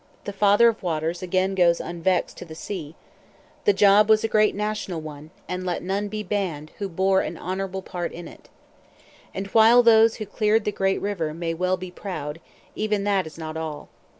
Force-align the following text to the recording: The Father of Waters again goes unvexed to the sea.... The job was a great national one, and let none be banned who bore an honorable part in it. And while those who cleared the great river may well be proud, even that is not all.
The 0.23 0.33
Father 0.33 0.67
of 0.67 0.81
Waters 0.81 1.21
again 1.21 1.53
goes 1.53 1.79
unvexed 1.79 2.35
to 2.39 2.45
the 2.45 2.55
sea.... 2.55 2.95
The 3.65 3.71
job 3.73 4.09
was 4.09 4.23
a 4.23 4.27
great 4.27 4.55
national 4.55 4.99
one, 4.99 5.29
and 5.47 5.63
let 5.63 5.83
none 5.83 6.07
be 6.07 6.23
banned 6.23 6.71
who 6.79 6.89
bore 6.89 7.21
an 7.21 7.37
honorable 7.37 7.83
part 7.83 8.11
in 8.11 8.27
it. 8.27 8.49
And 9.31 9.45
while 9.49 9.83
those 9.83 10.15
who 10.15 10.25
cleared 10.25 10.65
the 10.65 10.71
great 10.71 10.99
river 10.99 11.35
may 11.35 11.53
well 11.53 11.77
be 11.77 11.91
proud, 11.91 12.39
even 12.73 13.03
that 13.03 13.27
is 13.27 13.37
not 13.37 13.55
all. 13.55 13.89